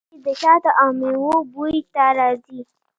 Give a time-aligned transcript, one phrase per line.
[0.03, 2.61] غوماشې د شاتو او میوو بوی ته راځي.